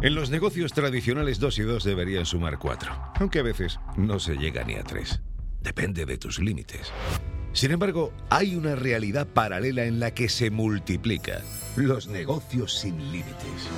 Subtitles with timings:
[0.00, 4.36] En los negocios tradicionales 2 y 2 deberían sumar 4, aunque a veces no se
[4.36, 5.20] llega ni a 3.
[5.60, 6.92] Depende de tus límites.
[7.52, 11.42] Sin embargo, hay una realidad paralela en la que se multiplica.
[11.74, 13.68] Los negocios sin límites.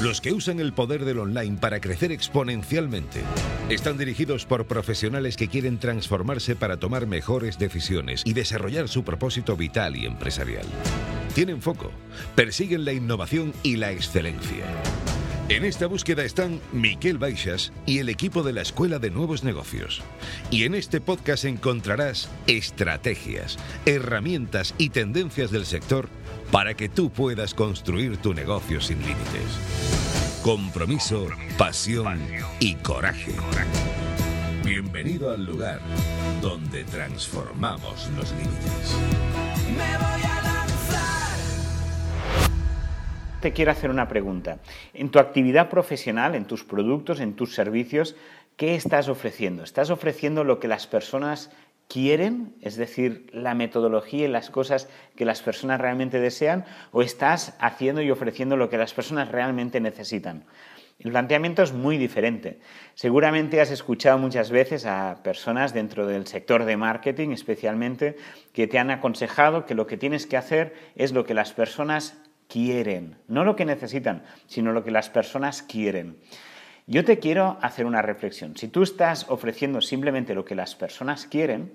[0.00, 3.20] Los que usan el poder del online para crecer exponencialmente
[3.68, 9.56] están dirigidos por profesionales que quieren transformarse para tomar mejores decisiones y desarrollar su propósito
[9.56, 10.66] vital y empresarial.
[11.34, 11.92] Tienen foco,
[12.34, 14.66] persiguen la innovación y la excelencia.
[15.52, 20.00] En esta búsqueda están Miquel Baixas y el equipo de la Escuela de Nuevos Negocios.
[20.50, 26.08] Y en este podcast encontrarás estrategias, herramientas y tendencias del sector
[26.50, 30.40] para que tú puedas construir tu negocio sin límites.
[30.42, 31.28] Compromiso,
[31.58, 32.18] pasión
[32.58, 33.34] y coraje.
[34.64, 35.82] Bienvenido al lugar
[36.40, 38.96] donde transformamos los límites.
[43.42, 44.60] Te quiero hacer una pregunta.
[44.94, 48.14] En tu actividad profesional, en tus productos, en tus servicios,
[48.56, 49.64] ¿qué estás ofreciendo?
[49.64, 51.50] ¿Estás ofreciendo lo que las personas
[51.88, 57.56] quieren, es decir, la metodología y las cosas que las personas realmente desean, o estás
[57.58, 60.44] haciendo y ofreciendo lo que las personas realmente necesitan?
[61.00, 62.60] El planteamiento es muy diferente.
[62.94, 68.16] Seguramente has escuchado muchas veces a personas dentro del sector de marketing especialmente
[68.52, 72.22] que te han aconsejado que lo que tienes que hacer es lo que las personas
[72.52, 76.18] quieren, no lo que necesitan, sino lo que las personas quieren.
[76.86, 78.58] Yo te quiero hacer una reflexión.
[78.58, 81.72] Si tú estás ofreciendo simplemente lo que las personas quieren,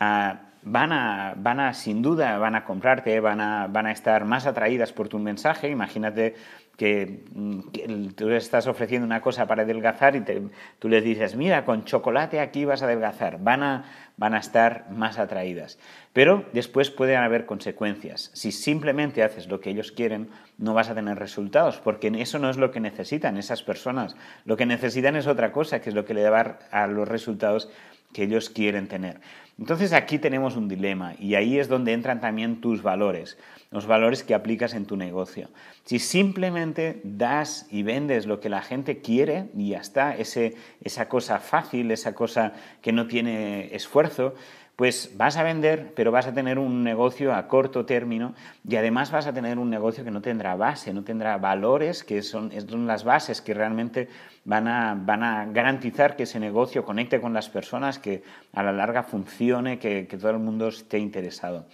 [0.00, 4.24] ah, van, a, van a, sin duda, van a comprarte, van a, van a estar
[4.24, 5.70] más atraídas por tu mensaje.
[5.70, 6.34] Imagínate
[6.76, 10.42] que, mm, tú estás ofreciendo una cosa para adelgazar y te,
[10.80, 13.38] tú les dices, mira, con chocolate aquí vas a adelgazar.
[13.40, 13.84] Van a,
[14.16, 15.78] van a estar más atraídas.
[16.12, 18.32] Pero después pueden haber consecuencias.
[18.34, 22.50] Si simplemente haces lo que ellos quieren, no vas a tener resultados, porque eso no
[22.50, 24.16] es lo que necesitan esas personas.
[24.44, 27.70] Lo que necesitan es otra cosa, que es lo que le da a los resultados
[28.12, 29.20] que ellos quieren tener.
[29.58, 33.38] Entonces aquí tenemos un dilema y ahí es donde entran también tus valores,
[33.70, 35.48] los valores que aplicas en tu negocio.
[35.84, 41.08] Si simplemente das y vendes lo que la gente quiere y ya está, ese, esa
[41.08, 42.52] cosa fácil, esa cosa
[42.82, 44.34] que no tiene esfuerzo,
[44.76, 48.34] pues vas a vender, pero vas a tener un negocio a corto término
[48.68, 52.22] y además vas a tener un negocio que no tendrá base, no tendrá valores, que
[52.22, 52.52] son,
[52.86, 54.08] las bases que realmente
[54.44, 58.22] van a, van a, garantizar que ese negocio conecte con las personas, que
[58.52, 61.64] a la larga funcione, que, que todo el mundo esté interesado.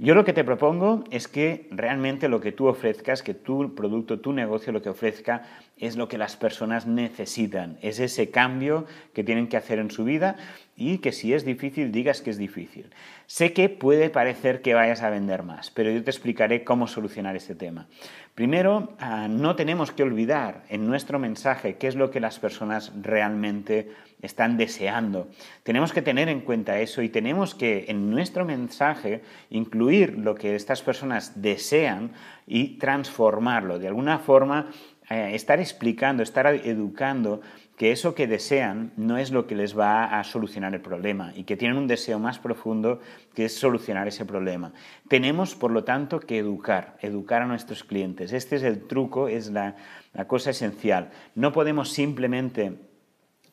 [0.00, 4.20] Yo lo que te propongo es que realmente lo que tú ofrezcas, que tu producto,
[4.20, 5.42] tu negocio lo que ofrezca
[5.76, 10.04] es lo que las personas necesitan, es ese cambio que tienen que hacer en su
[10.04, 10.36] vida
[10.78, 12.86] y que si es difícil digas que es difícil.
[13.26, 17.34] Sé que puede parecer que vayas a vender más, pero yo te explicaré cómo solucionar
[17.34, 17.88] este tema.
[18.36, 22.92] Primero, ah, no tenemos que olvidar en nuestro mensaje qué es lo que las personas
[23.02, 23.90] realmente
[24.22, 25.28] están deseando.
[25.64, 30.54] Tenemos que tener en cuenta eso y tenemos que en nuestro mensaje incluir lo que
[30.54, 32.12] estas personas desean
[32.46, 33.80] y transformarlo.
[33.80, 34.70] De alguna forma,
[35.10, 37.40] eh, estar explicando, estar educando
[37.78, 41.44] que eso que desean no es lo que les va a solucionar el problema y
[41.44, 43.00] que tienen un deseo más profundo
[43.34, 44.72] que es solucionar ese problema.
[45.06, 48.32] Tenemos, por lo tanto, que educar, educar a nuestros clientes.
[48.32, 49.76] Este es el truco, es la,
[50.12, 51.10] la cosa esencial.
[51.36, 52.87] No podemos simplemente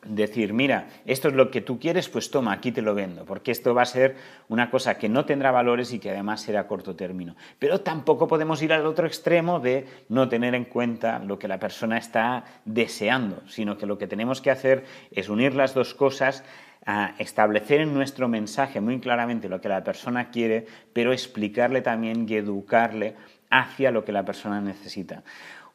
[0.06, 3.52] decir, mira, esto es lo que tú quieres, pues toma, aquí te lo vendo, porque
[3.52, 4.16] esto va a ser
[4.48, 7.36] una cosa que no tendrá valores y que además será a corto término.
[7.60, 11.60] Pero tampoco podemos ir al otro extremo de no tener en cuenta lo que la
[11.60, 16.44] persona está deseando, sino que lo que tenemos que hacer es unir las dos cosas,
[16.86, 22.28] a establecer en nuestro mensaje muy claramente lo que la persona quiere, pero explicarle también
[22.30, 23.16] y educarle
[23.50, 25.24] hacia lo que la persona necesita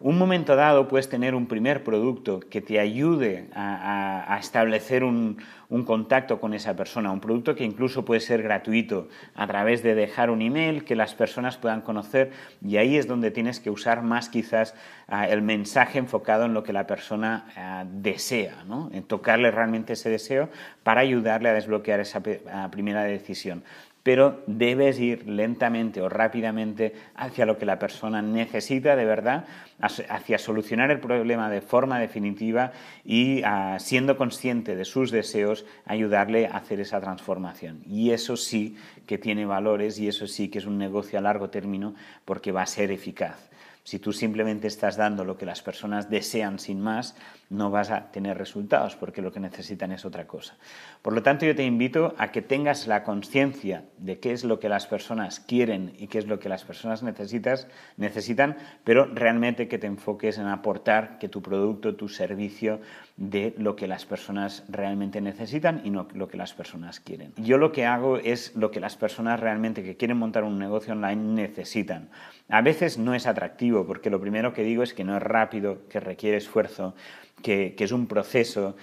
[0.00, 5.36] un momento dado puedes tener un primer producto que te ayude a, establecer un,
[5.84, 10.30] contacto con esa persona, un producto que incluso puede ser gratuito a través de dejar
[10.30, 12.32] un email que las personas puedan conocer
[12.66, 14.74] y ahí es donde tienes que usar más quizás
[15.08, 20.08] uh, el mensaje enfocado en lo que la persona uh, desea, en tocarle realmente ese
[20.08, 20.48] deseo
[20.82, 22.22] para ayudarle a desbloquear esa
[22.70, 23.62] primera decisión.
[24.02, 29.44] Pero debes ir lentamente o rápidamente hacia lo que la persona necesita de verdad,
[29.80, 32.72] hacia solucionar el problema de forma definitiva
[33.04, 37.82] y ah, siendo consciente de sus deseos, ayudarle a hacer esa transformación.
[37.86, 38.76] Y eso sí
[39.06, 41.94] que tiene valores y eso sí que es un negocio a largo término
[42.24, 43.50] porque va a ser eficaz.
[43.84, 47.16] Si tú simplemente estás dando lo que las personas desean sin más,
[47.50, 50.56] no vas a tener resultados porque lo que necesitan es otra cosa.
[51.02, 54.60] Por lo tanto, yo te invito a que tengas la conciencia de qué es lo
[54.60, 57.66] que las personas quieren y qué es lo que las personas necesitas,
[57.96, 62.80] necesitan, pero realmente que te enfoques en aportar que tu producto, tu servicio,
[63.20, 67.34] de lo que las personas realmente necesitan y no lo que las personas quieren.
[67.36, 70.94] Yo lo que hago es lo que las personas realmente que quieren montar un negocio
[70.94, 72.08] online necesitan.
[72.48, 75.86] A veces no es atractivo porque lo primero que digo es que no es rápido,
[75.88, 76.94] que requiere esfuerzo,
[77.42, 78.76] que, es un proceso,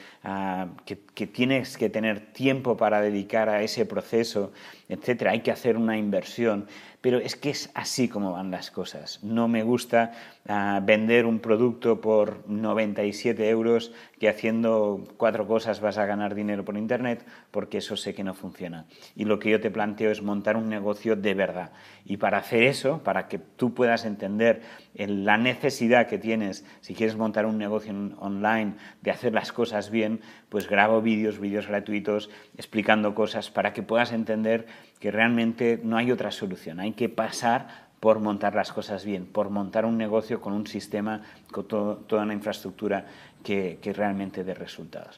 [0.85, 4.51] que, que, tienes que tener tiempo para dedicar a ese proceso,
[4.89, 5.27] etc.
[5.27, 6.67] Hay que hacer una inversión
[7.01, 9.23] pero es que es así como van las cosas.
[9.23, 10.11] No me gusta
[10.47, 16.65] ah, vender un producto por 97 euros que haciendo cuatro cosas vas a ganar dinero
[16.65, 18.87] por Internet, porque eso sé que no funciona.
[19.15, 21.71] Y lo que yo te planteo es montar un negocio de verdad.
[22.03, 24.63] Y para hacer eso, para que tú puedas entender
[24.95, 30.19] la necesidad que tienes, si quieres montar un negocio online, de hacer las cosas bien,
[30.49, 34.65] pues grabo vídeos, vídeos gratuitos, explicando cosas para que puedas entender
[34.99, 36.79] que realmente no hay otra solución.
[36.79, 41.23] Hay que pasar por montar las cosas bien, por montar un negocio con un sistema,
[41.51, 43.05] con toda una infraestructura
[43.43, 45.15] que, que realmente dé resultados.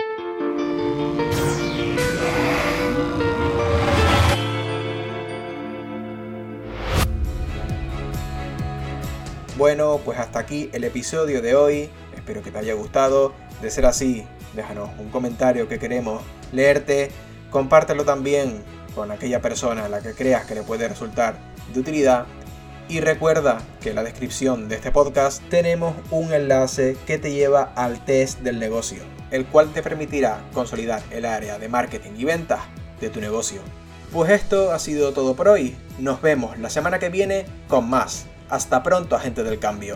[9.58, 11.90] Bueno, pues hasta aquí el episodio de hoy.
[12.16, 13.34] Espero que te haya gustado.
[13.62, 14.24] De ser así,
[14.56, 16.22] déjanos un comentario que queremos
[16.54, 17.12] leerte.
[17.52, 18.64] Compártelo también
[19.00, 21.38] con aquella persona a la que creas que le puede resultar
[21.74, 22.26] de utilidad.
[22.90, 27.72] Y recuerda que en la descripción de este podcast tenemos un enlace que te lleva
[27.78, 29.02] al test del negocio,
[29.32, 32.60] el cual te permitirá consolidar el área de marketing y ventas
[33.00, 33.62] de tu negocio.
[34.12, 35.78] Pues esto ha sido todo por hoy.
[35.98, 38.26] Nos vemos la semana que viene con más.
[38.50, 39.96] Hasta pronto, agente del cambio.